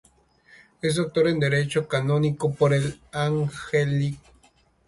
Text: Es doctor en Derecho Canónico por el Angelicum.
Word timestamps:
Es 0.81 0.95
doctor 0.95 1.27
en 1.27 1.39
Derecho 1.39 1.87
Canónico 1.87 2.51
por 2.55 2.73
el 2.73 2.99
Angelicum. 3.11 4.17